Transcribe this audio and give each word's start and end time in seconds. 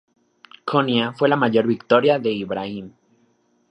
Konya 0.65 1.13
fue 1.13 1.29
la 1.29 1.35
mayor 1.35 1.67
victoria 1.67 2.17
de 2.17 2.31
Ibrahim. 2.31 2.91